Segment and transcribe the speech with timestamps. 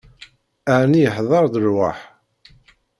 [0.79, 1.99] Ɛni iḥder-d rrwaḥ?